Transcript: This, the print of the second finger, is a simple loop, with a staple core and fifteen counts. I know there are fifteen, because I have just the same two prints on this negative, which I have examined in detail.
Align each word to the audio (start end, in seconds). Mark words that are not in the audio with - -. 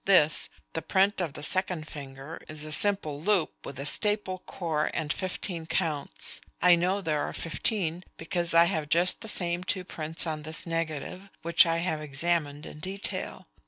This, 0.05 0.49
the 0.73 0.81
print 0.81 1.21
of 1.21 1.33
the 1.33 1.43
second 1.43 1.87
finger, 1.87 2.41
is 2.47 2.65
a 2.65 2.71
simple 2.71 3.21
loop, 3.21 3.51
with 3.63 3.77
a 3.79 3.85
staple 3.85 4.39
core 4.39 4.89
and 4.95 5.13
fifteen 5.13 5.67
counts. 5.67 6.41
I 6.59 6.73
know 6.75 7.01
there 7.01 7.21
are 7.21 7.33
fifteen, 7.33 8.03
because 8.17 8.55
I 8.55 8.65
have 8.65 8.89
just 8.89 9.21
the 9.21 9.27
same 9.27 9.63
two 9.63 9.83
prints 9.83 10.25
on 10.25 10.41
this 10.41 10.65
negative, 10.65 11.29
which 11.43 11.67
I 11.67 11.77
have 11.77 12.01
examined 12.01 12.65
in 12.65 12.79
detail. 12.79 13.45